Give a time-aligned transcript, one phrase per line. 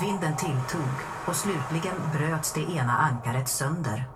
[0.00, 0.92] Vinden tilltog
[1.26, 4.08] och slutligen bröts det ena ankaret sönder.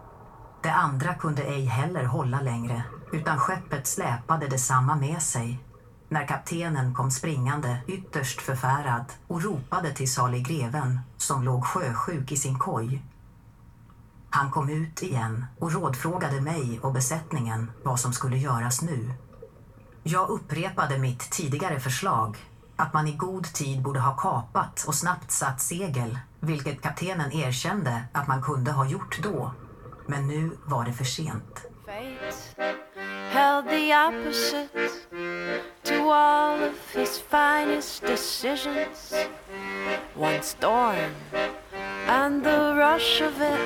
[0.62, 2.82] Det andra kunde ej heller hålla längre
[3.12, 5.58] utan skeppet släpade detsamma med sig
[6.08, 12.36] när kaptenen kom springande ytterst förfärad och ropade till salig greven som låg sjösjuk i
[12.36, 13.02] sin koj.
[14.30, 19.10] Han kom ut igen och rådfrågade mig och besättningen vad som skulle göras nu.
[20.02, 22.36] Jag upprepade mitt tidigare förslag
[22.76, 28.04] att man i god tid borde ha kapat och snabbt satt segel, vilket kaptenen erkände
[28.12, 29.52] att man kunde ha gjort då.
[30.06, 31.66] Men nu var det för sent.
[31.86, 32.76] Fate
[33.36, 34.70] held the opposite
[35.82, 39.14] to all of his finest decisions.
[40.14, 41.12] One storm
[42.06, 43.60] and the rush of it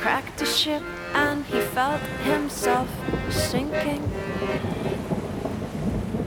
[0.00, 0.82] cracked the ship
[1.14, 2.88] and he felt himself
[3.30, 4.02] sinking.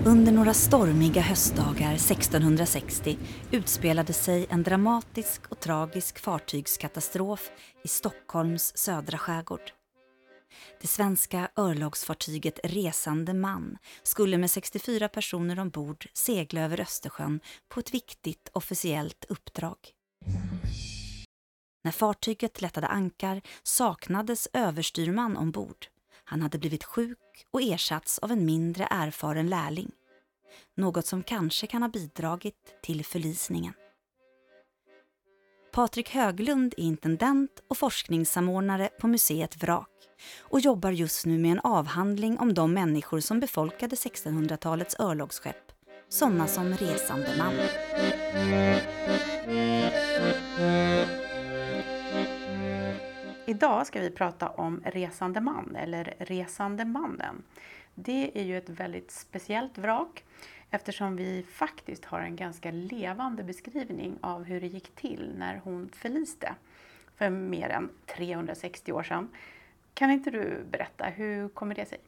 [0.07, 3.17] Under några stormiga höstdagar 1660
[3.51, 7.51] utspelade sig en dramatisk och tragisk fartygskatastrof
[7.83, 9.71] i Stockholms södra skärgård.
[10.81, 17.39] Det svenska örlogsfartyget Resande man skulle med 64 personer ombord segla över Östersjön
[17.69, 19.77] på ett viktigt officiellt uppdrag.
[21.83, 25.87] När fartyget lättade ankar saknades överstyrman ombord.
[26.23, 27.17] Han hade blivit sjuk
[27.51, 29.91] och ersatts av en mindre erfaren lärling.
[30.75, 33.73] Något som kanske kan ha bidragit till förlisningen.
[35.71, 39.89] Patrik Höglund är intendent och forskningssamordnare på museet Vrak
[40.39, 45.71] och jobbar just nu med en avhandling om de människor som befolkade 1600-talets örlogsskepp,
[46.09, 47.53] sådana som resande man.
[53.45, 57.43] Idag ska vi prata om resande man eller resande mannen.
[57.99, 60.23] Det är ju ett väldigt speciellt vrak
[60.69, 65.89] eftersom vi faktiskt har en ganska levande beskrivning av hur det gick till när hon
[65.93, 66.55] förliste
[67.15, 69.29] för mer än 360 år sedan.
[69.93, 71.99] Kan inte du berätta, hur kommer det sig?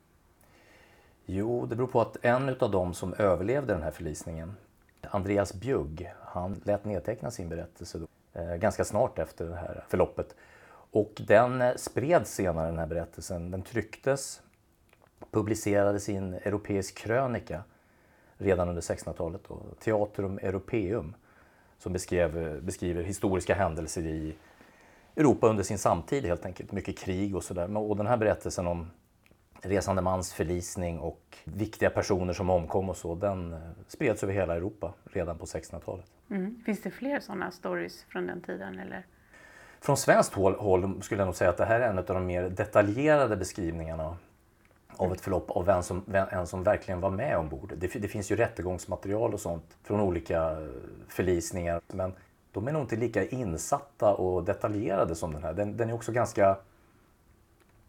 [1.25, 4.55] Jo, det beror på att en av dem som överlevde den här förlisningen,
[5.01, 8.07] Andreas Bjugg, han lät nedteckna sin berättelse då,
[8.39, 10.35] eh, ganska snart efter det här förloppet.
[10.91, 13.51] Och den eh, spreds senare, den här berättelsen.
[13.51, 14.41] Den trycktes,
[15.31, 17.63] publicerades i en europeisk krönika
[18.37, 19.41] redan under 1600-talet.
[19.79, 21.15] Theatrum Europeum
[21.77, 24.35] som beskrev, beskriver historiska händelser i
[25.15, 26.71] Europa under sin samtid helt enkelt.
[26.71, 27.77] Mycket krig och sådär.
[27.77, 28.91] Och den här berättelsen om
[29.61, 34.55] resande mans förlisning och viktiga personer som omkom och så, den eh, spreds över hela
[34.55, 36.05] Europa redan på 1600-talet.
[36.29, 36.61] Mm.
[36.65, 38.79] Finns det fler sådana stories från den tiden?
[38.79, 39.05] Eller?
[39.81, 42.25] Från svenskt håll, håll skulle jag nog säga att det här är en av de
[42.25, 44.17] mer detaljerade beskrivningarna
[44.99, 47.73] av ett förlopp av en som, en som verkligen var med ombord.
[47.77, 50.57] Det, det finns ju rättegångsmaterial och sånt från olika
[51.07, 52.13] förlisningar men
[52.51, 55.53] de är nog inte lika insatta och detaljerade som den här.
[55.53, 56.57] Den, den är också ganska...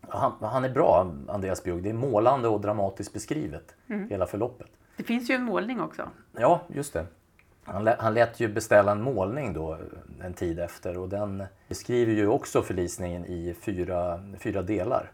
[0.00, 1.82] Han, han, är bra, Andreas Bjugg.
[1.82, 4.08] Det är målande och dramatiskt beskrivet, mm.
[4.08, 4.68] hela förloppet.
[4.96, 6.10] Det finns ju en målning också.
[6.32, 7.06] Ja, just det.
[7.64, 9.78] Han, lät, han lät ju beställa en målning då
[10.22, 15.10] en tid efter och den beskriver ju också förlisningen i fyra, fyra delar.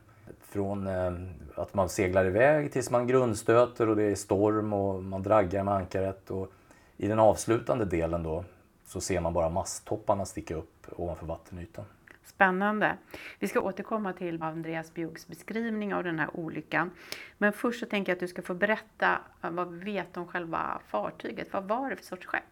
[0.56, 1.12] Från eh,
[1.54, 5.74] att man seglar iväg tills man grundstöter och det är storm och man draggar med
[5.74, 6.30] ankaret.
[6.30, 6.52] Och
[6.96, 8.44] I den avslutande delen då
[8.86, 11.84] så ser man bara masttopparna sticka upp ovanför vattenytan.
[12.24, 12.96] Spännande.
[13.38, 16.90] Vi ska återkomma till Andreas Bjuggs beskrivning av den här olyckan.
[17.38, 20.80] Men först så tänker jag att du ska få berätta vad vi vet om själva
[20.86, 21.52] fartyget.
[21.52, 22.42] Vad var det för sorts skepp?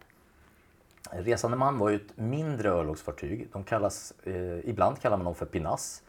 [1.11, 3.47] Resande man var ju ett mindre örlogsfartyg.
[3.51, 6.03] De kallas, eh, ibland kallar man dem för pinass.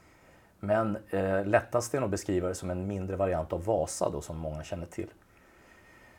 [0.60, 4.20] Men eh, lättast är nog att beskriva det som en mindre variant av Vasa då,
[4.20, 5.08] som många känner till.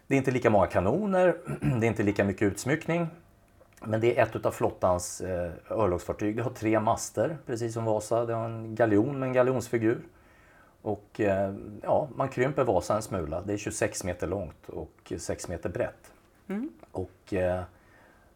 [0.08, 1.38] Det är inte lika många kanoner,
[1.80, 3.08] det är inte lika mycket utsmyckning.
[3.82, 6.38] Men det är ett av flottans eh, örlogsfartyg.
[6.38, 8.26] Det har tre master, precis som Vasa.
[8.26, 10.02] Det har en galjon med en galjonsfigur.
[10.82, 13.42] Och eh, ja, man krymper Vasa en smula.
[13.42, 16.12] Det är 26 meter långt och 6 meter brett.
[16.48, 16.70] Mm.
[16.92, 17.62] Och eh,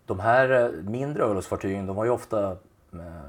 [0.05, 2.57] de här eh, mindre örlogsfartygen de var ju ofta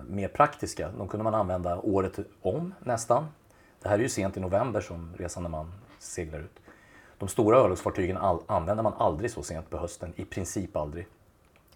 [0.09, 0.91] mer praktiska.
[0.99, 3.27] De kunde man använda året om nästan.
[3.83, 6.61] Det här är ju sent i november som resande man seglar ut.
[7.19, 8.17] De stora örlogsfartygen
[8.47, 11.07] använder man aldrig så sent på hösten, i princip aldrig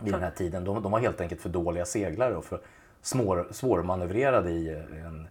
[0.01, 0.65] vid den här tiden.
[0.65, 2.61] De, de var helt enkelt för dåliga seglare och för
[3.01, 4.69] svår, svårmanövrerade i
[5.05, 5.29] en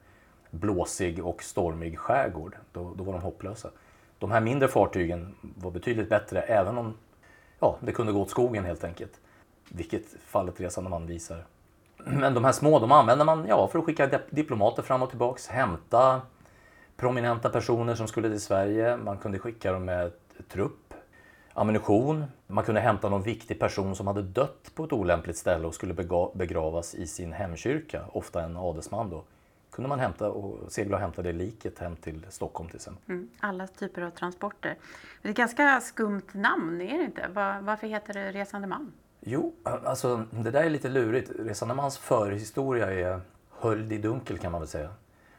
[0.51, 2.55] blåsig och stormig skärgård.
[2.71, 3.69] Då, då var de hopplösa.
[4.19, 6.93] De här mindre fartygen var betydligt bättre även om
[7.59, 9.21] ja, det kunde gå åt skogen helt enkelt.
[9.69, 11.45] Vilket fallet Resande man visar.
[12.05, 15.47] Men de här små de använder man ja, för att skicka diplomater fram och tillbaks,
[15.47, 16.21] hämta
[16.97, 18.97] prominenta personer som skulle till Sverige.
[18.97, 20.11] Man kunde skicka dem med
[20.49, 20.93] trupp
[21.53, 22.25] ammunition.
[22.47, 25.93] Man kunde hämta någon viktig person som hade dött på ett olämpligt ställe och skulle
[26.33, 29.23] begravas i sin hemkyrka, ofta en adelsman då.
[29.71, 33.03] kunde man hämta och segla och hämta det liket hem till Stockholm till exempel.
[33.09, 34.77] Mm, alla typer av transporter.
[35.21, 37.27] Det är ett ganska skumt namn, är det inte?
[37.33, 38.93] Var, varför heter det Resande man?
[39.27, 41.31] Jo, alltså det där är lite lurigt.
[41.39, 43.21] Resande mans förhistoria är
[43.59, 44.89] höljd i dunkel kan man väl säga.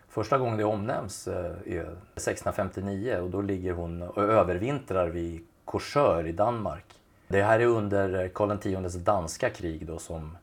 [0.09, 6.27] Första gången det omnämns eh, är 1659 och då ligger hon och övervintrar vid Korsör
[6.27, 6.85] i Danmark.
[7.29, 10.37] Det här är under Karl Xs danska krig då som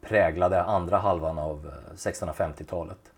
[0.00, 3.12] präglade andra halvan av eh, 1650-talet.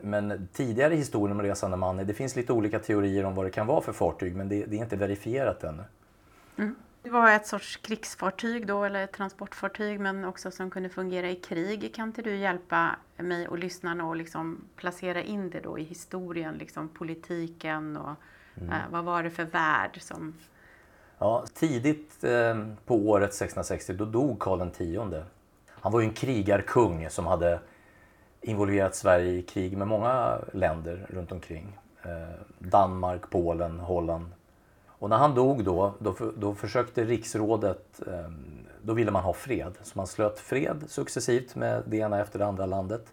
[0.00, 3.66] Men tidigare historier om resande man, det finns lite olika teorier om vad det kan
[3.66, 5.82] vara för fartyg men det, det är inte verifierat ännu.
[6.56, 6.74] Mm.
[7.02, 11.36] Det var ett sorts krigsfartyg då, eller ett transportfartyg, men också som kunde fungera i
[11.36, 11.94] krig.
[11.94, 16.54] Kan inte du hjälpa mig och lyssnarna att liksom placera in det då i historien,
[16.54, 18.14] liksom politiken och
[18.56, 18.72] mm.
[18.72, 20.34] eh, vad var det för värld som...
[21.18, 24.78] Ja, tidigt eh, på året 1660 då dog Karl X.
[25.68, 27.60] Han var ju en krigarkung som hade
[28.40, 31.78] involverat Sverige i krig med många länder runt omkring.
[32.02, 34.26] Eh, Danmark, Polen, Holland,
[35.00, 39.72] och när han dog då, då, då försökte riksrådet, ehm, då ville man ha fred.
[39.82, 43.12] Så man slöt fred successivt med det ena efter det andra landet.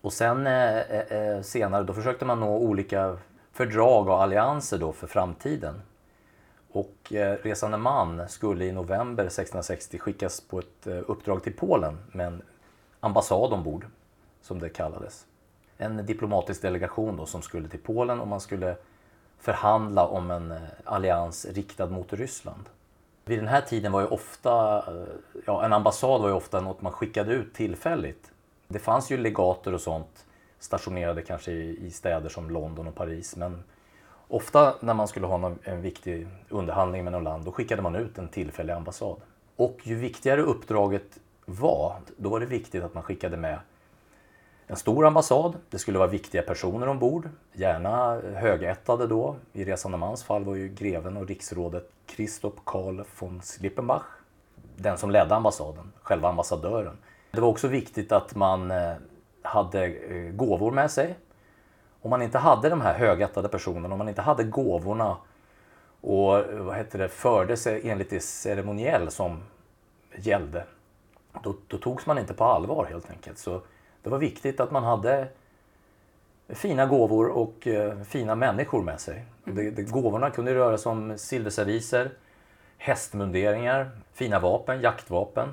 [0.00, 3.18] Och sen eh, eh, eh, senare då försökte man nå olika
[3.52, 5.82] fördrag och allianser då för framtiden.
[6.70, 6.96] Och
[7.42, 12.42] resande man skulle i november 1660 skickas på ett uppdrag till Polen med en
[13.00, 13.86] ambassad ombord,
[14.42, 15.26] som det kallades.
[15.76, 18.76] En diplomatisk delegation då som skulle till Polen och man skulle
[19.38, 22.64] förhandla om en eh, allians riktad mot Ryssland.
[23.24, 26.82] Vid den här tiden var ju ofta, eh, ja, en ambassad var ju ofta något
[26.82, 28.30] man skickade ut tillfälligt.
[28.68, 30.24] Det fanns ju legater och sånt
[30.58, 33.64] stationerade kanske i, städer som London och Paris men
[34.28, 38.18] ofta när man skulle ha en viktig underhandling med något land då skickade man ut
[38.18, 39.16] en tillfällig ambassad.
[39.56, 43.58] Och ju viktigare uppdraget var, då var det viktigt att man skickade med
[44.66, 45.56] en stor ambassad.
[45.70, 49.36] Det skulle vara viktiga personer ombord, gärna högättade då.
[49.52, 54.04] I resande mans fall var ju greven och riksrådet Christoph Karl von Slippenbach
[54.76, 56.98] den som ledde ambassaden, själva ambassadören.
[57.30, 58.94] Det var också viktigt att man eh,
[59.42, 61.18] hade eh, gåvor med sig.
[62.02, 65.16] Om man inte hade de här högättade personerna, om man inte hade gåvorna
[66.00, 69.42] och eh, vad heter det, förde sig enligt det ceremoniell som
[70.16, 70.64] gällde,
[71.42, 73.38] då, då togs man inte på allvar helt enkelt.
[73.38, 73.60] Så
[74.06, 75.28] det var viktigt att man hade
[76.48, 79.24] fina gåvor och eh, fina människor med sig.
[79.46, 79.56] Mm.
[79.56, 82.10] Det, det, gåvorna kunde röra sig om silverserviser,
[82.78, 85.48] hästmunderingar, fina vapen, jaktvapen.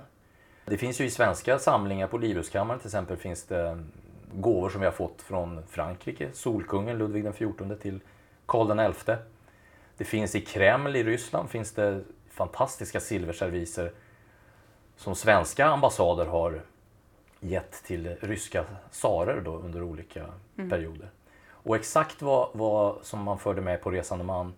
[0.65, 3.83] Det finns ju i svenska samlingar på Livrustkammaren till exempel finns det
[4.33, 8.00] gåvor som vi har fått från Frankrike, Solkungen Ludvig XIV till
[8.45, 9.11] Karl XI.
[9.97, 13.91] Det finns i Kreml i Ryssland finns det fantastiska silverserviser
[14.97, 16.61] som svenska ambassader har
[17.43, 20.25] gett till ryska tsarer då under olika
[20.57, 20.69] mm.
[20.69, 21.09] perioder.
[21.49, 24.53] Och exakt vad, vad som man förde med på resande man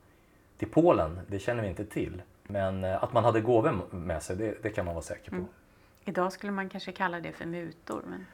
[0.58, 2.22] till Polen, det känner vi inte till.
[2.44, 5.36] Men eh, att man hade gåvor med sig, det, det, kan man vara säker på.
[5.36, 5.48] Mm.
[6.06, 8.02] Idag skulle man kanske kalla det för mutor.
[8.10, 8.26] Men...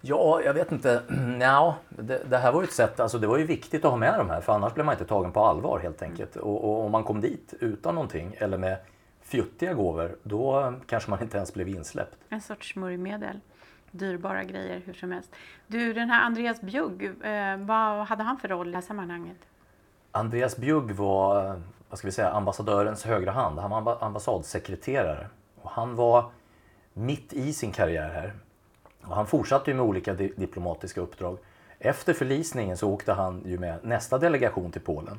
[0.00, 1.02] Ja, jag vet inte.
[1.08, 3.98] Nja, det, det, här var ju ett sätt, alltså det var ju viktigt att ha
[3.98, 6.36] med de här för annars blev man inte tagen på allvar helt enkelt.
[6.36, 6.48] Mm.
[6.48, 8.76] Och, och om man kom dit utan någonting eller med
[9.20, 12.16] fjuttiga gåvor, då kanske man inte ens blev insläppt.
[12.28, 13.40] En sorts smörjmedel
[13.90, 15.30] dyrbara grejer hur som helst.
[15.66, 19.38] Du, den här Andreas Bjugg, eh, vad hade han för roll i det här sammanhanget?
[20.12, 21.54] Andreas Bjugg var eh,
[21.90, 23.58] vad ska vi säga, ambassadörens högra hand.
[23.58, 25.26] Han var ambassadsekreterare.
[25.62, 26.30] Och han var
[26.92, 28.32] mitt i sin karriär här.
[29.02, 31.38] Och han fortsatte ju med olika di diplomatiska uppdrag.
[31.78, 35.18] Efter förlisningen så åkte han ju med nästa delegation till Polen.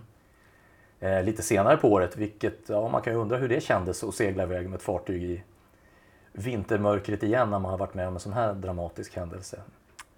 [0.99, 4.15] Eh, lite senare på året, vilket ja, man kan ju undra hur det kändes att
[4.15, 5.43] segla iväg med ett fartyg i
[6.33, 9.61] vintermörkret igen när man har varit med om en sån här dramatisk händelse?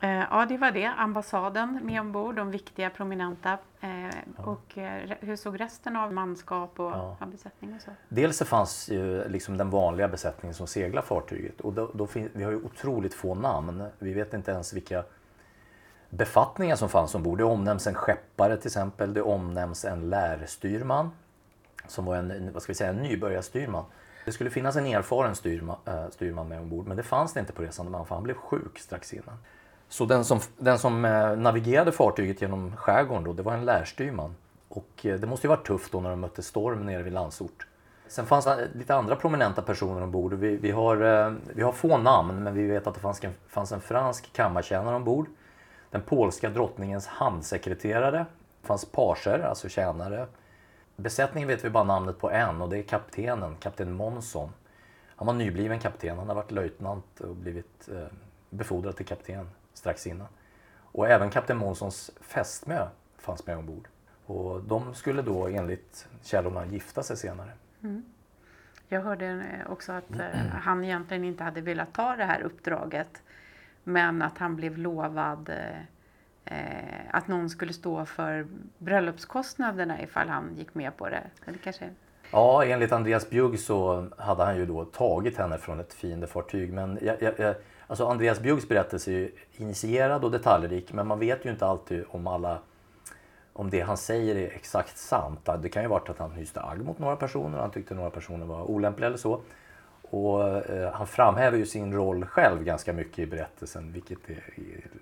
[0.04, 0.86] Eh, ja, det var det.
[0.86, 3.58] Ambassaden med ombord, de viktiga prominenta.
[3.82, 4.44] Eh, ja.
[4.44, 7.18] Och eh, hur såg resten av manskap och ja.
[7.32, 7.76] besättning?
[7.76, 7.92] Och så?
[8.10, 11.62] Dels så fanns ju liksom den vanliga besättningen som seglar fartyget.
[11.62, 13.84] Och då, då vi har ju otroligt få namn.
[14.00, 15.04] Vi vet inte ens vilka
[16.10, 17.38] befattningar som fanns ombord.
[17.38, 19.14] Det omnämns en skeppare till exempel.
[19.14, 21.12] Det omnämns en lärstyrman
[21.88, 23.86] som var en, vad ska vi säga, en nybörjarstyrman.
[24.26, 27.40] Det skulle finnas en erfaren styrman, äh, eh, styrman med ombord men det fanns det
[27.40, 29.38] inte på resande man för han blev sjuk strax innan.
[29.90, 34.36] Så den som, den som äh, navigerade fartyget genom skärgården då, det var en lärstyrman.
[34.70, 37.68] Och äh, det måste ju varit tufft då när de mötte storm nere vid Landsort.
[38.08, 40.34] Sen fanns det lite andra prominenta personer ombord.
[40.34, 40.96] Vi, vi, har,
[41.54, 44.96] vi har få namn men vi vet att det fanns en, fanns en fransk kammartjänare
[44.96, 45.28] ombord.
[45.90, 48.26] Den polska drottningens handsekreterare.
[48.62, 50.28] Det fanns pager, alltså tjänare
[50.96, 54.50] besättningen vet vi bara namnet på en och det är kaptenen, kapten Monson.
[55.16, 58.08] Han var nybliven kapten, han har varit löjtnant och blivit eh,
[58.50, 60.28] befordrad till kapten strax innan.
[60.76, 63.88] Och även kapten Monsons fästmö fanns med ombord.
[64.26, 67.52] Och de skulle då enligt källorna gifta sig senare.
[67.84, 68.04] Mm.
[68.88, 73.22] Jag hörde eh, också att eh, han egentligen inte hade velat ta det här uppdraget
[73.84, 75.82] men att han blev lovad eh,
[76.46, 76.56] Eh,
[77.12, 78.48] att någon skulle stå för
[78.78, 81.24] bröllopskostnaderna ifall han gick med på det.
[81.46, 81.90] Eller kanske...
[82.32, 86.74] Ja, enligt Andreas Bjugg så hade han ju då tagit henne från ett fiendefartyg.
[86.74, 87.56] Men jag, jag,
[87.88, 92.04] alltså Andreas Bjuggs berättelse är ju initierad och detaljrik men man vet ju inte alltid
[92.10, 92.60] om alla
[93.54, 95.50] om det han säger är exakt sant.
[95.62, 98.46] Det kan ju vara att han hyste agg mot några personer, han tyckte några personer
[98.46, 99.42] var olämpliga eller så.
[100.14, 104.44] Och eh, han framhäver ju sin roll själv ganska mycket i berättelsen, vilket är,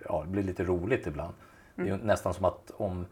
[0.06, 1.34] ja, blir lite roligt ibland.
[1.76, 1.90] Mm.
[1.90, 3.06] Det är nästan som att om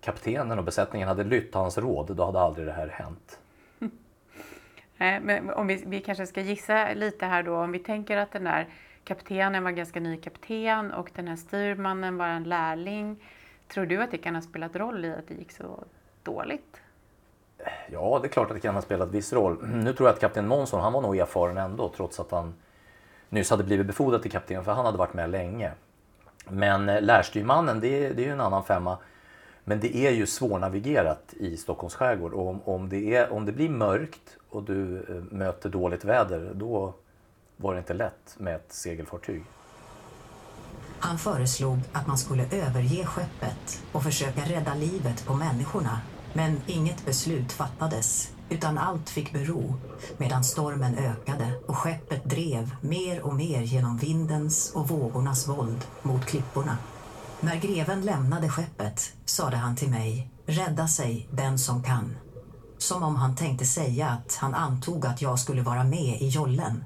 [0.00, 3.40] kaptenen och besättningen hade lytt hans råd, då hade aldrig det här hänt.
[5.22, 8.44] Men om vi, vi kanske ska gissa lite här då, om vi tänker att den
[8.44, 8.66] där
[9.04, 13.16] kaptenen var ganska ny kapten och den här styrmannen var en lärling.
[13.68, 15.84] Tror du att det kan ha spelat roll i att det gick så
[16.22, 16.80] dåligt?
[17.92, 19.58] Ja, det är klart att det kan ha spelat viss roll.
[19.62, 22.54] Mm, nu tror jag att kapten Månsson, han var nog erfaren ändå trots att han
[23.28, 25.72] nyss hade blivit befordrad till kapten för han hade varit med länge.
[26.48, 28.98] Men eh, lärstyrmannen, det, det är ju en annan femma.
[29.64, 33.52] Men det är ju svårnavigerat i Stockholms skärgård och om, om, det, är, om det
[33.52, 36.94] blir mörkt och du eh, möter dåligt väder, då
[37.56, 39.44] var det inte lätt med ett segelfartyg.
[41.00, 46.00] Han föreslog att man skulle överge skeppet och försöka rädda livet på människorna.
[46.36, 49.74] Men inget beslut fattades, utan allt fick bero
[50.16, 56.24] medan stormen ökade och skeppet drev mer och mer genom vindens och vågornas våld mot
[56.24, 56.78] klipporna.
[57.40, 62.16] När greven lämnade skeppet sade han till mig, rädda sig den som kan.
[62.78, 66.84] Som om han tänkte säga att han antog att jag skulle vara med i jollen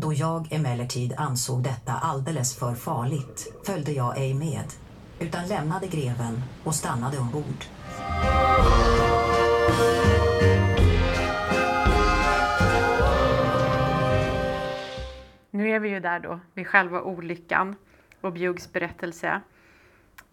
[0.00, 4.64] då jag emellertid ansåg detta alldeles för farligt följde jag ej med,
[5.18, 7.64] utan lämnade greven och stannade ombord.
[15.50, 17.76] Nu är vi ju där då, vid själva olyckan
[18.20, 19.40] och Bjuggs berättelse.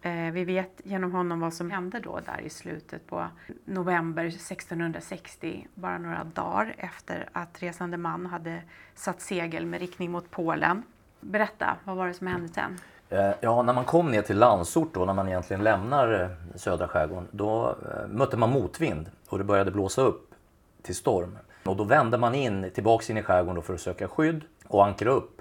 [0.02, 3.28] Eh, vi vet genom honom vad som hände då där i slutet på
[3.64, 8.62] november 1660, bara några dagar efter att resande man hade
[8.94, 10.82] satt segel med riktning mot Polen.
[11.20, 12.78] Berätta, vad var det som hände sen?
[13.10, 16.88] Eh, ja, när man kom ner till Landsort då, när man egentligen lämnar eh, södra
[16.88, 20.34] skärgården, då eh, mötte man motvind och det började blåsa upp
[20.82, 21.38] till storm.
[21.64, 25.10] Och då vände man in, tillbaks in i skärgården för att söka skydd och ankra
[25.10, 25.40] upp.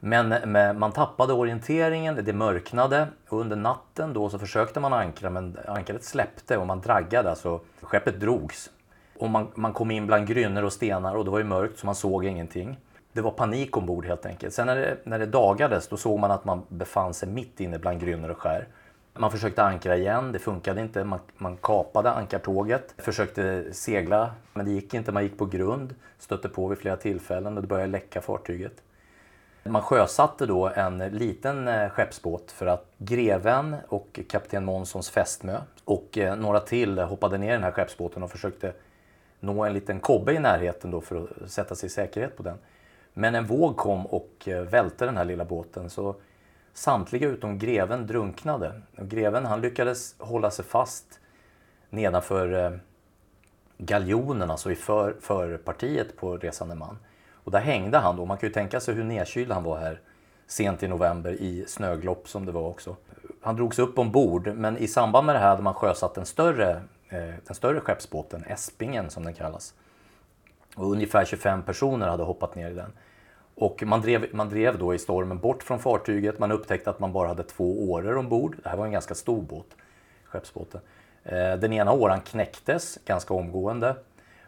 [0.00, 0.34] Men
[0.78, 6.04] man tappade orienteringen, det mörknade och under natten då så försökte man ankra men ankaret
[6.04, 8.70] släppte och man draggade, alltså skeppet drogs.
[9.18, 11.86] Och man, man kom in bland grynnor och stenar och det var ju mörkt så
[11.86, 12.76] man såg ingenting.
[13.12, 14.54] Det var panik ombord helt enkelt.
[14.54, 17.78] Sen när det, när det dagades då såg man att man befann sig mitt inne
[17.78, 18.68] bland grynnor och skär.
[19.14, 21.04] Man försökte ankra igen, det funkade inte.
[21.04, 25.12] Man, man kapade ankartåget, försökte segla men det gick inte.
[25.12, 28.82] Man gick på grund, stötte på vid flera tillfällen och det började läcka fartyget.
[29.64, 36.18] Man sjösatte då en liten eh, skeppsbåt för att greven och kapten Månssons fästmö och
[36.18, 38.72] eh, några till hoppade ner i den här skeppsbåten och försökte
[39.40, 42.58] nå en liten kobbe i närheten då för att sätta sig i säkerhet på den.
[43.18, 46.16] Men en våg kom och eh, välte den här lilla båten så
[46.72, 48.82] samtliga utom greven drunknade.
[48.98, 51.20] Och greven han lyckades hålla sig fast
[51.90, 52.70] nedanför eh,
[53.78, 56.98] galjonen, alltså i för, förpartiet på resande man.
[57.32, 58.24] Och där hängde han då.
[58.24, 60.00] Man kan ju tänka sig hur nedkyld han var här
[60.46, 62.96] sent i november i snöglopp som det var också.
[63.42, 66.70] Han drogs upp ombord men i samband med det här hade man sjösatt den större,
[67.08, 69.74] eh, den större skeppsbåten, Espingen som den kallas.
[70.76, 72.92] Och ungefär 25 personer hade hoppat ner i den.
[73.60, 76.38] Och man drev, man drev då i stormen bort från fartyget.
[76.38, 78.56] Man upptäckte att man bara hade två åror ombord.
[78.62, 79.66] Det här var en ganska stor båt,
[80.24, 80.80] skeppsbåten.
[81.24, 83.96] Eh, den ena åran knäcktes ganska omgående.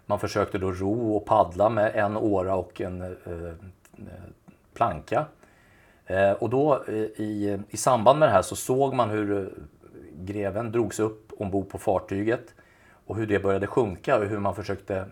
[0.06, 3.54] Man försökte då ro och paddla med en åra och en eh, eh
[4.74, 5.26] planka.
[6.06, 9.54] Eh, och då eh, i, i samband med det här så såg man hur
[10.12, 12.54] greven drogs upp ombord på fartyget
[13.06, 15.04] och hur det började sjunka och hur man försökte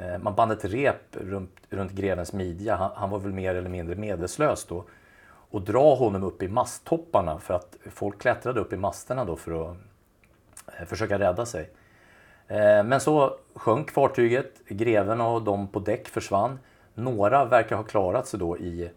[0.00, 3.70] Eh, man band ett rep runt, runt grevens midja, han, han, var väl mer eller
[3.70, 4.84] mindre medvetslös då,
[5.50, 9.70] och dra honom upp i masttopparna för att folk klättrade upp i masterna då för
[9.70, 9.76] att
[10.78, 11.70] eh, försöka rädda sig.
[12.46, 16.58] Eh, men så sjönk fartyget, greven och de på däck försvann.
[16.94, 18.90] Några verkar ha klarat sig då i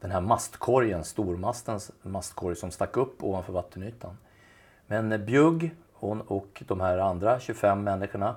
[0.00, 4.18] den här mastkorgen, stormastens mastkorg som stack upp ovanför vattenytan.
[4.86, 8.34] Men Bjugg och, och de här andra 25 människorna,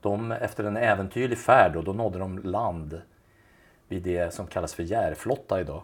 [0.00, 3.00] de, efter en äventyrlig färd, då, då nådde de land
[3.88, 5.82] vid det som kallas för Järflotta idag.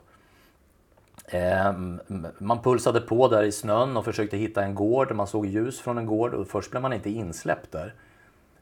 [1.26, 2.00] Ehm,
[2.38, 5.12] man pulsade på där i snön och försökte hitta en gård.
[5.12, 7.94] Man såg ljus från en gård och först blev man inte insläppt där.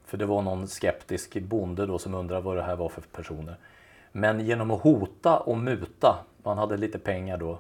[0.05, 3.57] För det var någon skeptisk bonde då som undrade vad det här var för personer.
[4.13, 7.59] Men genom att hota och muta, man hade lite pengar då,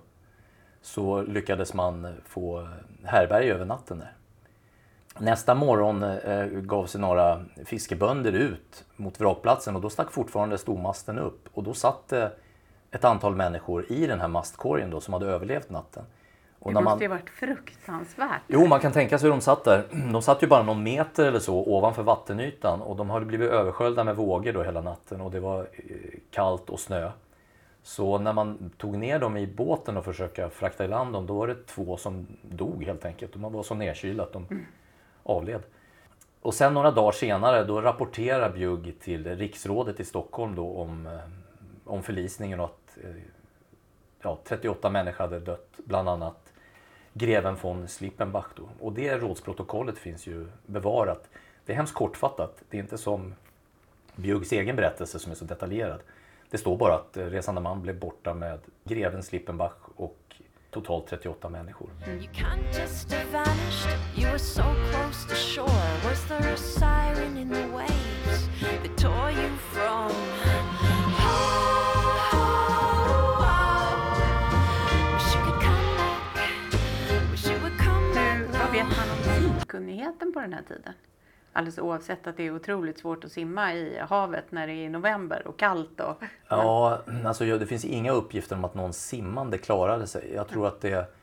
[0.83, 2.69] så lyckades man få
[3.05, 4.13] härberge över natten där.
[5.19, 11.19] Nästa morgon eh, gav sig några fiskebönder ut mot vrakplatsen och då stack fortfarande stormasten
[11.19, 12.33] upp och då satt det
[12.91, 16.05] ett antal människor i den här mastkorgen då som hade överlevt natten.
[16.59, 17.03] Och det måste man...
[17.03, 18.43] ju varit fruktansvärt.
[18.47, 19.85] Jo, man kan tänka sig hur de satt där.
[20.13, 24.05] De satt ju bara någon meter eller så ovanför vattenytan och de hade blivit översköljda
[24.05, 25.97] med vågor då hela natten och det var eh,
[26.31, 27.11] kallt och snö.
[27.83, 31.35] Så när man tog ner dem i båten och försökte frakta i land dem, då
[31.35, 33.33] var det två som dog helt enkelt.
[33.33, 34.67] De var så nedkylda att de mm
[35.23, 35.63] avled.
[36.43, 41.21] Och sen några dagar senare då rapporterar Bjugg till riksrådet i Stockholm då om, eh,
[41.85, 43.23] om förlisningen och att eh,
[44.23, 46.53] ja, 38 människor hade dött, bland annat
[47.13, 48.47] greven von Slippenbach.
[48.57, 48.69] Då.
[48.81, 51.29] Och det rådsprotokollet finns ju bevarat.
[51.67, 52.63] Det är hemskt kortfattat.
[52.71, 53.35] Det är inte som
[54.17, 56.01] Bjuggs egen berättelse som är så detaljerad.
[56.51, 60.19] Det står bara att eh, resande man blev borta med greven Slippenbach och
[60.73, 61.91] totalt 38 människor.
[62.07, 62.23] Mm.
[69.73, 70.11] From
[78.53, 80.95] Vad vet man om simkunnigheten på den här tiden?
[81.53, 85.47] Alldeles oavsett att det är otroligt svårt att simma i havet när det är november
[85.47, 86.01] och kallt.
[86.01, 86.23] Och...
[86.49, 90.33] Ja, alltså det finns inga uppgifter om att någon simmande klarade sig.
[90.35, 91.15] Jag tror att, det,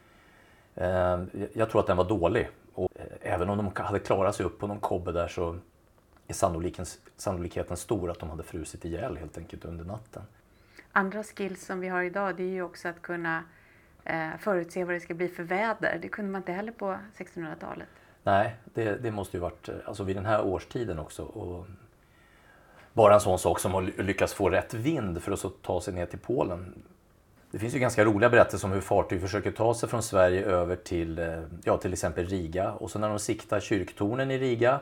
[0.76, 2.50] eh, jag tror att den var dålig.
[2.74, 5.56] Och eh, även om de hade klarat sig upp på någon kobbe där så
[6.28, 6.86] är sannolikheten,
[7.18, 10.22] sannolikheten stor att de hade frusit ihjäl helt enkelt under natten.
[10.92, 13.44] Andra skills som vi har idag det är ju också att kunna
[14.04, 16.00] eh, förutse vad det ska bli för väder.
[16.02, 17.90] Det kunde man inte heller på 1600-talet.
[18.24, 21.24] Nej, det, det måste ju varit eh, alltså vid den här årstiden också.
[21.24, 21.66] Och
[22.94, 25.94] bara en sån sak som att lyckas få rätt vind för att så ta sig
[25.94, 26.84] ner till Polen.
[27.52, 30.76] Det finns ju ganska roliga berättelser om hur fartyg försöker ta sig från Sverige över
[30.76, 34.80] till eh, ja, till exempel Riga och så när de siktar kyrktornen i Riga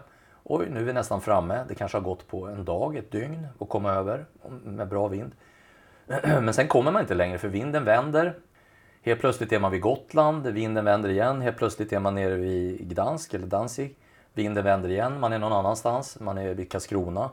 [0.49, 1.63] Oj, nu är vi nästan framme.
[1.67, 4.25] Det kanske har gått på en dag, ett dygn att komma över
[4.63, 5.31] med bra vind.
[6.23, 8.33] Men sen kommer man inte längre för vinden vänder
[9.01, 11.41] Helt plötsligt är man vid Gotland, vinden vänder igen.
[11.41, 13.95] Helt plötsligt är man nere vid Gdansk eller Danzig.
[14.33, 17.29] Vinden vänder igen, man är någon annanstans, man är vid Karlskrona.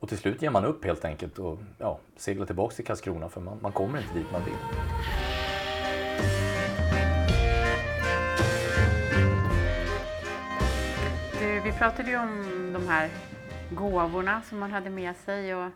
[0.00, 3.40] Och till slut ger man upp helt enkelt och ja, seglar tillbaka till Karlskrona för
[3.40, 4.54] man, man kommer inte dit man vill.
[11.40, 13.10] Du, vi pratade ju om de här
[13.70, 15.70] gåvorna som man hade med sig och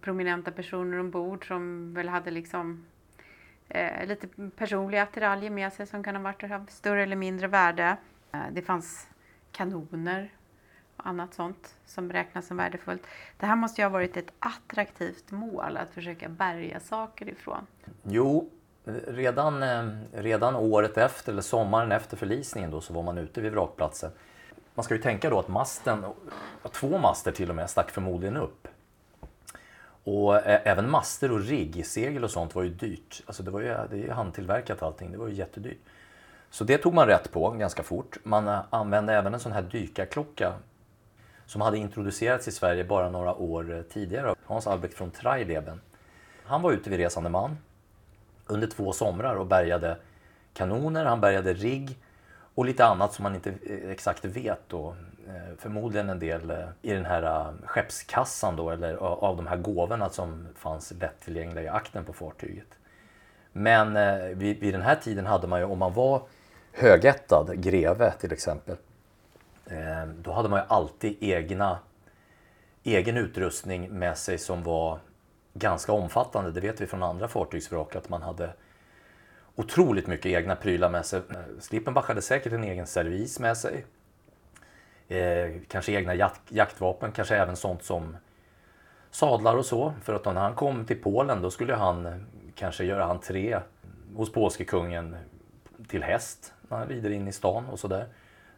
[0.00, 2.86] prominenta personer ombord som väl hade liksom
[3.68, 7.96] eh, lite personliga attiraljer med sig som kan ha varit av större eller mindre värde.
[8.32, 9.08] Eh, det fanns
[9.52, 10.32] kanoner
[10.96, 13.06] och annat sånt som räknas som värdefullt.
[13.36, 17.66] Det här måste ju ha varit ett attraktivt mål att försöka bärga saker ifrån.
[18.02, 18.50] Jo,
[19.06, 23.52] redan, eh, redan året efter, eller sommaren efter förlisningen då, så var man ute vid
[23.52, 24.10] vrakplatsen.
[24.74, 26.04] Man ska ju tänka då att masten,
[26.72, 28.68] två master till och med, stack förmodligen upp.
[30.06, 33.22] Och eh, även master och riggsegel och sånt var ju dyrt.
[33.26, 35.78] Alltså det var ju det är handtillverkat allting, det var ju jättedyrt.
[36.50, 38.16] Så det tog man rätt på ganska fort.
[38.22, 40.52] Man eh, använde även en sån här dykarklocka
[41.46, 45.80] som hade introducerats i Sverige bara några år eh, tidigare av Hans Albrecht från Treileben.
[46.44, 47.58] Han var ute vid resande man
[48.46, 49.96] under två somrar och bärgade
[50.54, 51.98] kanoner, han bärgade rigg
[52.54, 53.54] och lite annat som man inte
[53.88, 54.96] exakt vet då.
[55.28, 59.56] Eh, förmodligen en del eh, i den här eh, skeppskassan då, eller av de här
[59.56, 62.68] gåvorna som fanns lättillgängliga i akten på fartyget.
[63.52, 63.94] Men
[64.38, 66.22] vid, vid den här tiden hade man ju, om man var
[66.72, 68.76] högättad greve till exempel,
[70.18, 71.78] då hade man ju alltid egna,
[72.82, 74.98] egen utrustning med sig som var
[75.54, 76.50] ganska omfattande.
[76.50, 78.50] Det vet vi från andra fartygsvrak att man hade
[79.54, 81.22] otroligt mycket egna prylar med sig.
[81.60, 83.84] Slippenbach hade säkert en egen servis med sig.
[85.08, 88.16] Eh, kanske egna jakt, jaktvapen, kanske även sånt som
[89.10, 89.94] sadlar och så.
[90.02, 93.58] För att när han kom till Polen då skulle han kanske göra entré
[94.16, 95.16] hos polske kungen
[95.88, 98.06] till häst när han rider in i stan och sådär.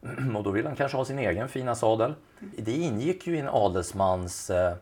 [0.36, 2.14] Och då vill han kanske ha sin egen fina sadel.
[2.58, 4.74] Det ingick ju i en adelsmans eh,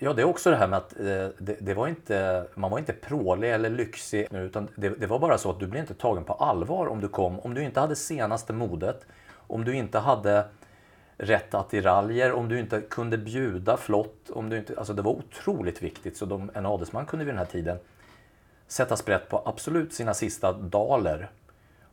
[0.00, 2.78] Ja, det är också det här med att eh, det, det, var inte, man var
[2.78, 6.24] inte prålig eller lyxig utan det, det, var bara så att du blev inte tagen
[6.24, 9.06] på allvar om du kom, om du inte hade senaste modet
[9.46, 10.44] om du inte hade
[11.18, 15.82] rätt attiraljer, om du inte kunde bjuda flott, om du inte, alltså det var otroligt
[15.82, 16.16] viktigt.
[16.16, 17.78] Så de, en adelsman kunde vid den här tiden
[18.66, 21.30] sätta sprätt på absolut sina sista daler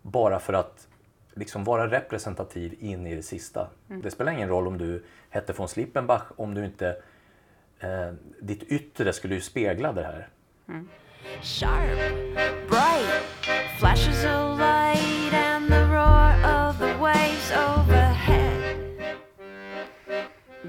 [0.02, 0.88] bara för att
[1.34, 3.68] liksom vara representativ in i det sista.
[3.90, 4.02] Mm.
[4.02, 6.96] Det spelar ingen roll om du hette von Slippenbach om du inte...
[7.80, 8.12] Eh,
[8.42, 10.28] ditt yttre skulle ju spegla det här.
[10.68, 10.90] Mm.
[11.42, 11.98] Sharp,
[12.70, 13.24] bright,
[13.80, 14.83] flashes of light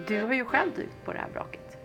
[0.07, 1.79] Du har ju själv dykt på det här vraket.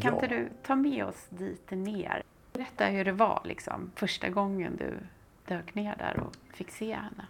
[0.00, 0.14] Kan ja.
[0.14, 2.22] inte du ta med oss dit ner?
[2.52, 4.94] Berätta hur det var liksom, första gången du
[5.54, 7.26] dök ner där och fick se henne.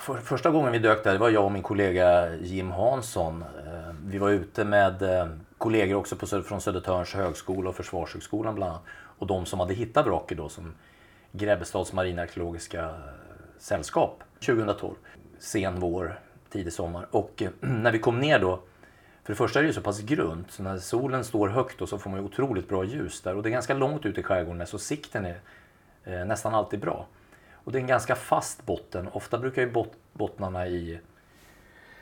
[0.00, 3.42] För, första gången vi dök där var jag och min kollega Jim Hansson.
[3.42, 5.26] Eh, vi var ute med eh,
[5.58, 8.84] kollegor också på, från Södertörns högskola och Försvarshögskolan bland annat.
[9.18, 10.74] Och de som hade hittat vraket då som
[11.32, 12.94] Grebbestads marinarkeologiska eh,
[13.58, 14.94] sällskap 2012.
[15.38, 16.18] Sen vår,
[16.50, 17.06] tidig sommar.
[17.10, 18.60] Och när vi kom ner då
[19.24, 21.88] för det första är det ju så pass grunt, så när solen står högt och
[21.88, 23.36] så får man ju otroligt bra ljus där.
[23.36, 25.40] Och det är ganska långt ut i skärgården så sikten är
[26.04, 27.06] eh, nästan alltid bra.
[27.52, 29.08] Och det är en ganska fast botten.
[29.12, 31.00] Ofta brukar ju bot bottnarna i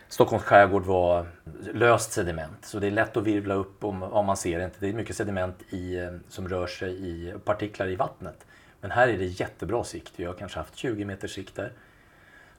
[0.08, 1.26] Stockholms skärgård vara
[1.72, 2.64] löst sediment.
[2.64, 4.76] Så det är lätt att virvla upp om, om man ser det inte.
[4.80, 8.46] Det är mycket sediment i, eh, som rör sig i partiklar i vattnet.
[8.80, 10.12] Men här är det jättebra sikt.
[10.16, 11.72] Vi har kanske haft 20 meters sikt där.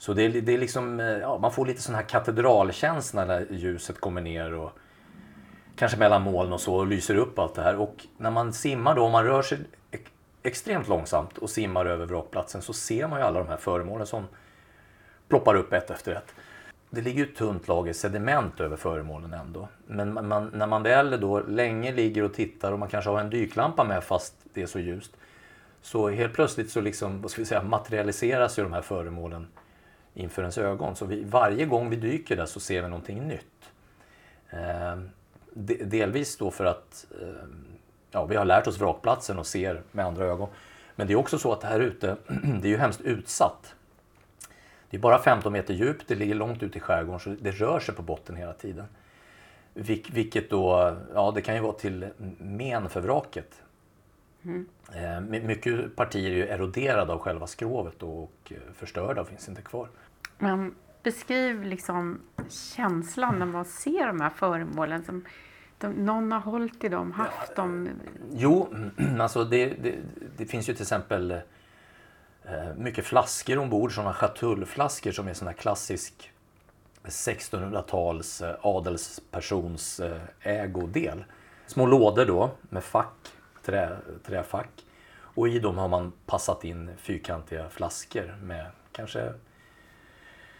[0.03, 3.47] Så det är, det är liksom, eh, ja, man får lite sån här katedralkänsla när
[3.51, 4.71] ljuset kommer ner och
[5.75, 7.75] kanske mellan moln och så och lyser upp allt det här.
[7.75, 9.57] Och när man simmar då, om man rör sig
[10.43, 14.27] extremt långsamt och simmar över vrakplatsen så ser man ju alla de här föremålen som
[15.27, 16.33] ploppar upp ett efter ett.
[16.89, 19.67] Det ligger ju ett tunt lager sediment över föremålen ändå.
[19.87, 23.29] Men man, när man väl då länge ligger och tittar och man kanske har en
[23.29, 25.11] dyklampa med fast det är så ljust.
[25.81, 29.47] Så helt plötsligt så liksom, vad ska vi säga, materialiseras ju de här föremålen
[30.13, 30.95] inför ens ögon.
[30.95, 33.71] Så vi, varje gång vi dyker där så ser vi någonting nytt.
[34.49, 34.99] Eh,
[35.53, 37.27] de, delvis då för att eh,
[38.11, 40.49] ja, vi har lärt oss vrakplatsen och ser med andra ögon.
[40.95, 42.17] Men det är också så att här ute,
[42.61, 43.75] det är ju hemskt utsatt.
[44.89, 47.79] Det är bara 15 meter djupt, det ligger långt ut i skärgården så det rör
[47.79, 48.85] sig på botten hela tiden.
[49.73, 53.61] Vil vilket då, ja det kan ju vara till men för vraket.
[54.43, 54.67] Mm.
[54.93, 59.61] Eh, mycket partier är ju eroderade av själva skrovet och eh, förstörda och finns inte
[59.61, 59.87] kvar.
[60.37, 65.03] Men beskriv liksom känslan när man ser de här föremålen.
[65.05, 65.25] Som
[65.77, 67.89] de, någon har hållit i dem, haft dem.
[68.31, 68.73] Jo,
[69.19, 69.95] alltså det, det,
[70.37, 76.31] det finns ju till exempel eh, mycket flaskor ombord, sådana chatullflaskor som är sådana klassisk
[77.03, 80.01] 1600-tals adelspersons
[80.41, 81.23] ägodel.
[81.67, 83.33] Små lådor då med fack,
[83.65, 84.85] trä, träfack.
[85.15, 89.33] Och i dem har man passat in fyrkantiga flaskor med kanske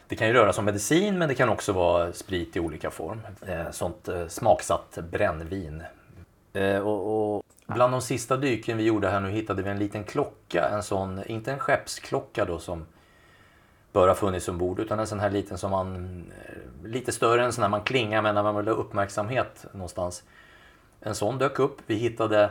[0.07, 2.91] det kan ju röra sig om medicin men det kan också vara sprit i olika
[2.91, 3.21] form.
[3.47, 5.83] Eh, sånt eh, smaksatt brännvin.
[6.53, 10.03] Eh, och, och, bland de sista dyken vi gjorde här nu hittade vi en liten
[10.03, 10.69] klocka.
[10.71, 12.85] En sån, inte en skeppsklocka då som
[13.91, 16.23] bör ha funnits ombord utan en sån här liten som man,
[16.83, 20.23] lite större än sån här man klingar med när man vill ha uppmärksamhet någonstans.
[21.01, 21.77] En sån dök upp.
[21.85, 22.49] Vi hittade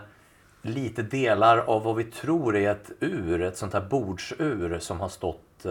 [0.63, 5.09] lite delar av vad vi tror är ett ur, ett sånt här bordsur som har
[5.09, 5.67] stått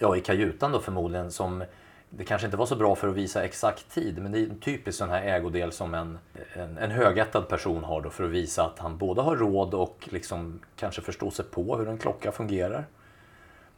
[0.00, 1.30] ja, i kajutan då förmodligen.
[1.30, 1.64] Som,
[2.10, 4.60] det kanske inte var så bra för att visa exakt tid men det är en
[4.60, 6.18] typisk sån här ägodel som en,
[6.52, 10.08] en, en högättad person har då för att visa att han både har råd och
[10.10, 12.86] liksom kanske förstår sig på hur en klocka fungerar.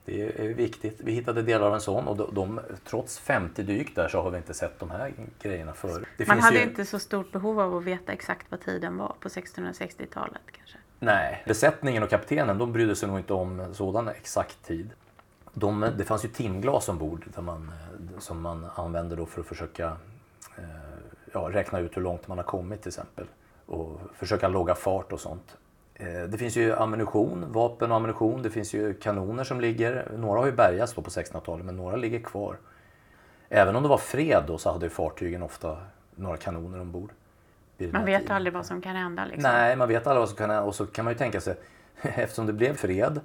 [0.04, 1.00] Det är viktigt.
[1.00, 4.30] Vi hittade delar av en sån och de, de, trots 50 dyk där så har
[4.30, 6.06] vi inte sett de här grejerna förr.
[6.26, 9.28] Man hade ju inte så stort behov av att veta exakt vad tiden var på
[9.28, 10.78] 1660-talet kanske?
[10.98, 14.90] Nej, besättningen och kaptenen de brydde sig nog inte om sådan exakt tid.
[15.58, 17.72] De, det fanns ju timglas ombord där man,
[18.18, 19.96] som man använde då för att försöka
[20.58, 20.64] eh,
[21.32, 23.26] ja, räkna ut hur långt man har kommit till exempel.
[23.66, 25.56] Och försöka logga fart och sånt.
[25.94, 28.42] Eh, det finns ju ammunition, vapen och ammunition.
[28.42, 30.08] Det finns ju kanoner som ligger.
[30.16, 32.56] Några har ju bärgats på 1600-talet men några ligger kvar.
[33.48, 35.78] Även om det var fred då så hade fartygen ofta
[36.14, 37.10] några kanoner ombord.
[37.78, 38.36] Man vet tiden.
[38.36, 39.24] aldrig vad som kan hända.
[39.24, 39.42] Liksom.
[39.42, 40.64] Nej, man vet aldrig vad som kan hända.
[40.64, 41.56] Och så kan man ju tänka sig,
[42.02, 43.20] eftersom det blev fred.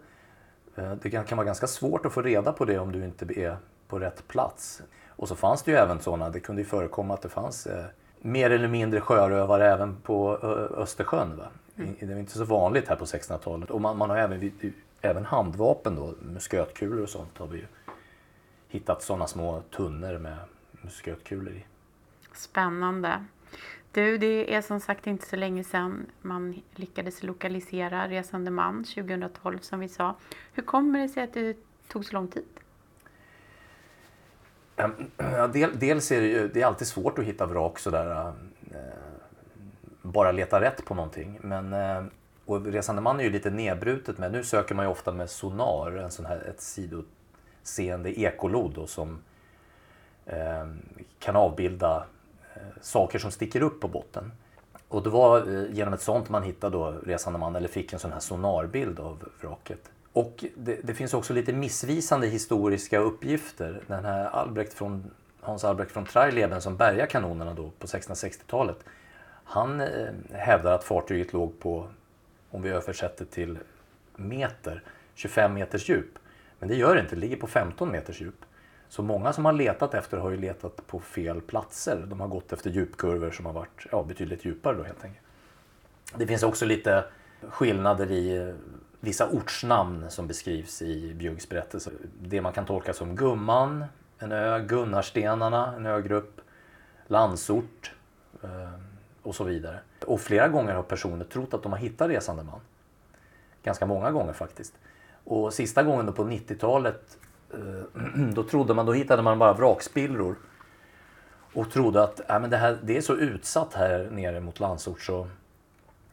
[0.76, 3.58] Eh, det kan vara ganska svårt att få reda på det om du inte är
[3.88, 4.82] på rätt plats.
[5.08, 7.86] Och så fanns det ju även sådana, det kunde ju förekomma att det fanns eh,
[8.20, 10.38] mer eller mindre sjörövare även på
[10.78, 11.38] Östersjön.
[11.38, 11.48] Va?
[11.78, 11.96] Mm.
[12.00, 13.72] Det var inte så vanligt här på 1600-talet.
[13.72, 14.52] Och man, man, har även,
[15.02, 17.66] även handvapen då, muskötkulor och sånt har vi ju
[18.68, 20.38] hittat sådana små tunnor med
[20.72, 21.66] muskötkulor i.
[22.34, 23.26] Spännande.
[23.92, 29.60] Du, det är som sagt inte så länge sedan man lyckades lokalisera resande man 2012
[29.60, 30.16] som vi sa.
[30.54, 32.46] Hur kommer det sig att det tog så lång tid?
[34.76, 38.34] Ehm, ja, del, dels är det ju det är alltid svårt att hitta vrak sådär.
[38.72, 38.78] äh,
[40.02, 41.40] bara leta rätt på någonting.
[41.42, 42.04] Men, äh,
[42.46, 44.32] och resande man är ju lite nedbrutet med.
[44.32, 49.20] Nu söker man ju ofta med sonar, en sån här, ett sidoseende ekolod då, som
[50.26, 50.68] äh,
[51.20, 52.06] kan avbilda
[52.82, 54.32] saker som sticker upp på botten.
[54.88, 58.00] Och det var eh, genom ett sånt man hittade då resande man eller fick en
[58.00, 59.92] sån här sonarbild av vraket.
[60.14, 63.82] Och det, det, finns också lite missvisande historiska uppgifter.
[63.88, 68.78] Den här Albrecht från, Hans Albrecht från Treileben som bärgar kanonerna då på 1660-talet.
[69.44, 69.88] Han eh,
[70.32, 71.88] hävdar att fartyget låg på,
[72.52, 73.58] om vi översätter till
[74.16, 74.84] meter,
[75.16, 76.20] 25 meters djup.
[76.60, 78.46] Men det gör det inte, det ligger på 15 meters djup.
[78.92, 82.06] Så många som har letat efter har ju letat på fel platser.
[82.08, 85.26] De har gått efter djupkurvor som har varit ja, betydligt djupare då helt enkelt.
[86.16, 87.04] Det finns också lite
[87.50, 88.54] skillnader i eh,
[89.00, 91.92] vissa ortsnamn som beskrivs i Bjuggs berättelse.
[92.22, 93.86] Det man kan tolka som Gumman,
[94.20, 96.42] en ö, Gunnarstenarna, en ögrupp,
[97.08, 97.92] Landsort
[98.44, 98.50] eh,
[99.22, 99.80] och så vidare.
[100.06, 102.60] Och flera gånger har personer trott att de har hittat resande man.
[103.64, 104.74] Ganska många gånger faktiskt.
[105.24, 107.18] Och sista gången då på 90-talet
[107.54, 108.02] Eh,
[108.34, 110.36] då trodde man, då hittade man bara vrakspillror.
[111.54, 115.02] Och trodde att äh, men det, här, det är så utsatt här nere mot Landsort
[115.02, 115.28] så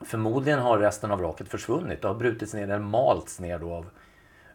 [0.01, 2.03] Förmodligen har resten av vraket försvunnit.
[2.03, 3.87] Det har brutits ner eller malts ner då av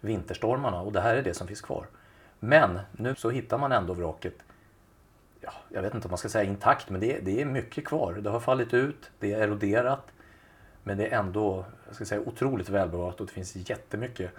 [0.01, 1.87] vinterstormarna och det här är det som finns kvar.
[2.39, 4.35] Men nu så hittar man ändå vraket,
[5.41, 8.13] ja, jag vet inte om man ska säga intakt, men det, det är mycket kvar.
[8.13, 10.07] Det har fallit ut, det är eroderat,
[10.83, 14.31] men det är ändå jag ska säga, otroligt välbevarat och det finns jättemycket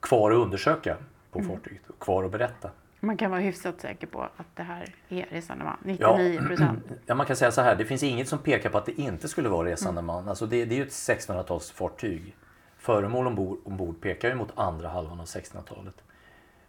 [0.00, 0.96] kvar att undersöka
[1.36, 1.56] på mm.
[1.56, 2.70] fartyget och kvar att berätta.
[3.00, 5.76] Man kan vara hyfsat säker på att det här är resande man.
[5.82, 6.84] 99 procent.
[6.88, 7.76] Ja, ja, man kan säga så här.
[7.76, 10.18] Det finns inget som pekar på att det inte skulle vara resande man.
[10.18, 10.28] Mm.
[10.28, 12.32] Alltså det, det är ju ett 1600-talsfartyg.
[12.78, 15.94] Föremål ombord, ombord pekar ju mot andra halvan av 1600-talet.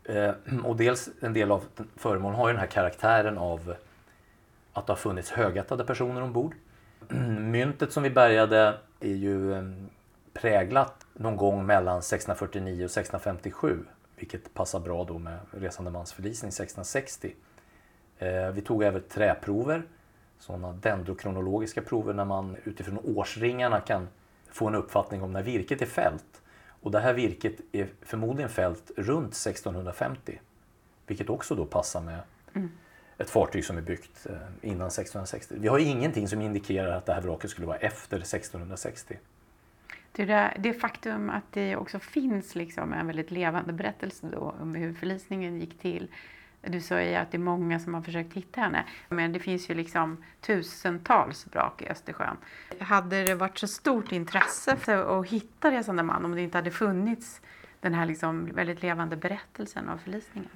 [0.03, 1.63] Eh, och dels en del av
[1.95, 3.75] föremålen har ju den här karaktären av
[4.73, 6.56] att det har funnits högättade personer ombord.
[7.39, 9.63] Myntet som vi bärgade är ju eh,
[10.34, 13.86] präglat någon gång mellan 1649 och 1657
[14.17, 17.36] vilket passar bra då med resande mans förlisning 1660.
[18.17, 19.84] Eh, vi tog även träprover,
[20.39, 24.08] sådana dendrokronologiska prover när man utifrån årsringarna kan
[24.49, 26.41] få en uppfattning om när virket är fällt.
[26.82, 30.39] Och det här virket är förmodligen fällt runt 1650.
[31.08, 32.19] Vilket också då passar med
[32.53, 32.71] mm.
[33.17, 35.56] ett fartyg som är byggt eh, innan 1660.
[35.60, 39.17] Vi har ingenting som indikerar att det här vraket skulle vara efter 1660.
[40.17, 44.75] Det, där, det faktum att det också finns liksom en väldigt levande berättelse då om
[44.75, 46.08] hur förlisningen gick till.
[46.62, 48.86] Du sa ju att det är många som har försökt hitta henne.
[49.10, 52.38] Men det finns ju liksom tusentals vrak i Östersjön.
[52.80, 56.71] Hade det varit så stort intresse för att hitta resande man om det inte hade
[56.71, 57.41] funnits
[57.80, 60.51] den här liksom väldigt levande berättelsen av förlisningen?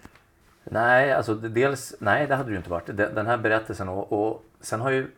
[0.64, 2.86] Nej, alltså dels, nej det hade det ju inte varit.
[2.98, 5.12] Den här berättelsen och, och sen har ju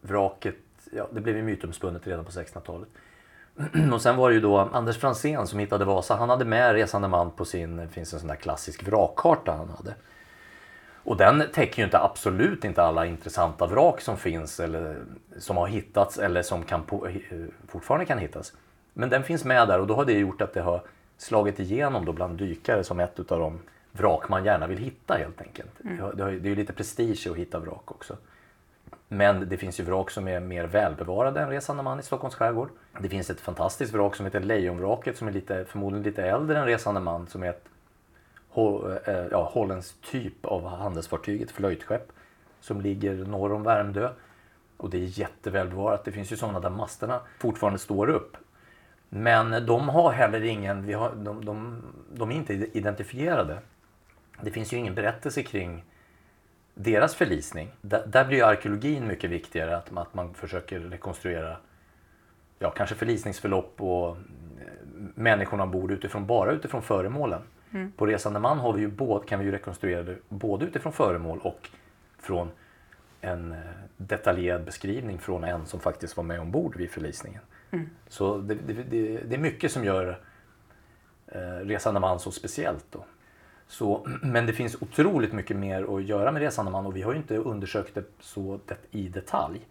[0.00, 0.56] vraket,
[0.92, 2.88] ja, det blev ju mytomspunnet redan på 1600-talet.
[3.92, 6.16] Och sen var det ju då Anders Fransén som hittade Vasa.
[6.16, 9.68] Han hade med resande man på sin, det finns en sån där klassisk vrakkarta han
[9.68, 9.94] hade.
[11.06, 14.96] Och den täcker ju inte absolut inte alla intressanta vrak som finns eller
[15.38, 16.82] som har hittats eller som kan
[17.68, 18.52] fortfarande kan hittas.
[18.92, 20.82] Men den finns med där och då har det gjort att det har
[21.16, 23.58] slagit igenom då bland dykare som ett av de
[23.92, 25.80] vrak man gärna vill hitta helt enkelt.
[25.84, 26.16] Mm.
[26.16, 28.16] Det är ju lite prestige att hitta vrak också.
[29.08, 32.70] Men det finns ju vrak som är mer välbevarade än resande man i Stockholms skärgård.
[33.00, 36.66] Det finns ett fantastiskt vrak som heter Lejonvraket som är lite, förmodligen lite äldre än
[36.66, 37.64] resande man som är ett
[38.56, 42.12] eh, eh, ja, holländskt typ av handelsfartyg, ett flöjtskepp
[42.60, 44.10] som ligger norr om Värmdö.
[44.76, 46.04] Och det är jättevälbevarat.
[46.04, 48.36] Det finns ju sådana där masterna fortfarande står upp.
[49.08, 51.82] Men de har heller ingen, vi har, de, de,
[52.14, 53.58] de är inte identifierade.
[54.40, 55.84] Det finns ju ingen berättelse kring
[56.78, 59.76] deras förlisning, där, där blir arkeologin mycket viktigare.
[59.76, 61.56] Att, att man försöker rekonstruera
[62.58, 64.16] ja, kanske förlisningsförlopp och eh,
[65.14, 67.42] människorna ombord utifrån, bara utifrån föremålen.
[67.70, 67.92] Mm.
[67.92, 71.38] På resande man har vi ju både, kan vi ju rekonstruera det både utifrån föremål
[71.42, 71.68] och
[72.18, 72.50] från
[73.20, 73.58] en eh,
[73.96, 77.42] detaljerad beskrivning från en som faktiskt var med ombord vid förlisningen.
[77.70, 77.90] Mm.
[78.08, 80.20] Så det, det, det, det, är mycket som gör
[81.26, 82.86] eh, resande man så speciellt.
[82.90, 83.04] Då.
[83.68, 87.12] Så, men det finns otroligt mycket mer att göra med resande man och vi har
[87.12, 89.66] ju inte undersökt det så det, i detalj.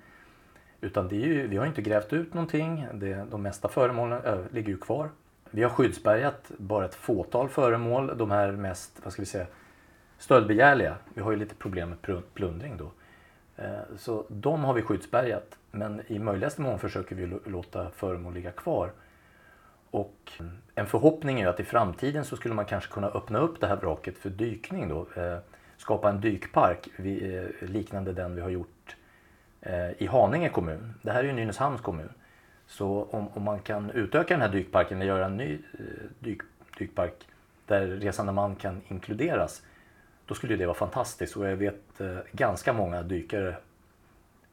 [0.82, 2.88] Utan det är ju, vi har inte grävt ut någonting.
[2.94, 5.10] Det, de mesta föremålen ö, ligger ju kvar.
[5.52, 8.18] Vi har skyddsbergat bara ett fåtal föremål.
[8.18, 9.46] De här mest, vad ska vi säga,
[10.18, 10.96] stöldbegärliga.
[11.14, 12.92] Vi har ju lite problem med plundring då.
[13.56, 15.58] Eh, så de har vi skyddsbergat.
[15.72, 18.92] Men i möjligaste mån försöker vi låta föremål ligga kvar.
[19.92, 23.62] Och mm, en förhoppning är att i framtiden så skulle man kanske kunna öppna upp
[23.62, 25.08] det här vraket för dykning då.
[25.16, 25.38] Eh,
[25.78, 28.96] skapa en dykpark eh, liknande den vi har gjort
[29.62, 30.94] eh, i Haninge kommun.
[31.02, 32.10] Det här är ju Nynäshamns kommun.
[32.68, 35.60] Så om, om man kan utöka den här dykparken och göra en ny
[36.20, 36.42] dyk,
[36.78, 37.28] dykpark
[37.66, 39.62] där resande man kan inkluderas,
[40.26, 41.38] då skulle det vara fantastiskt.
[41.38, 43.56] Och jag vet ganska många dykare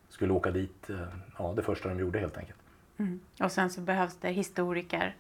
[0.09, 0.91] skulle åka dit
[1.39, 2.59] ja, det första de gjorde helt enkelt.
[2.99, 3.21] Mm.
[3.41, 5.15] Och sen så behövs det historiker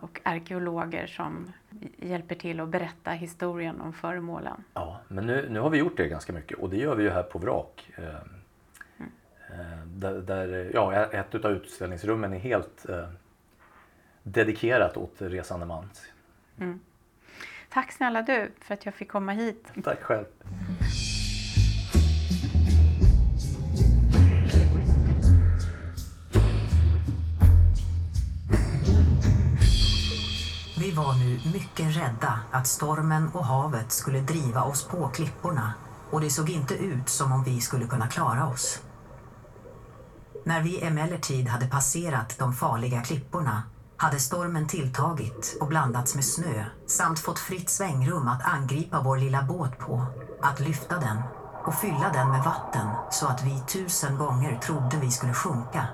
[0.00, 1.52] och arkeologer som
[1.96, 4.64] hjälper till att berätta historien om föremålen.
[4.74, 7.10] Ja, men nu, nu har vi gjort det ganska mycket och det gör vi ju
[7.10, 7.90] här på Vrak.
[7.96, 8.04] Eh,
[8.98, 9.10] mm.
[10.00, 13.08] Där, där, ja, ett av utställningsrummen är helt eh,
[14.22, 15.90] dedikerat åt resande man.
[16.60, 16.80] Mm.
[17.68, 19.72] Tack snälla du för att jag fick komma hit.
[19.84, 20.24] Tack själv.
[31.34, 35.74] Vi mycket rädda att stormen och havet skulle driva oss på klipporna
[36.10, 38.82] och det såg inte ut som om vi skulle kunna klara oss.
[40.44, 43.62] När vi emellertid hade passerat de farliga klipporna
[43.96, 49.42] hade stormen tilltagit och blandats med snö samt fått fritt svängrum att angripa vår lilla
[49.42, 50.06] båt på,
[50.42, 51.18] att lyfta den
[51.64, 55.86] och fylla den med vatten så att vi tusen gånger trodde vi skulle sjunka.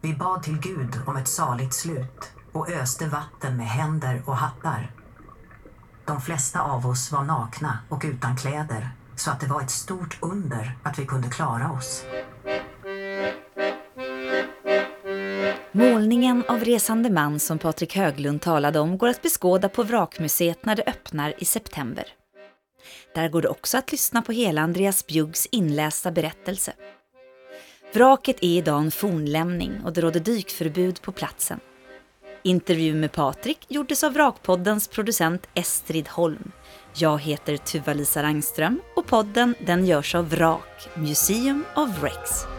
[0.00, 4.90] Vi bad till Gud om ett saligt slut och öste vatten med händer och hattar.
[6.04, 10.18] De flesta av oss var nakna och utan kläder så att det var ett stort
[10.22, 12.04] under att vi kunde klara oss.
[15.72, 20.76] Målningen av resande man som Patrik Höglund talade om går att beskåda på Vrakmuseet när
[20.76, 22.04] det öppnar i september.
[23.14, 26.72] Där går det också att lyssna på hela Andreas Bjuggs inlästa berättelse.
[27.94, 31.60] Vraket är idag en fornlämning och det råder dykförbud på platsen.
[32.46, 36.52] Intervju med Patrik gjordes av Vrakpoddens producent Estrid Holm.
[36.94, 42.55] Jag heter Tuva-Lisa Rangström och podden den görs av Vrak, Museum of Rex.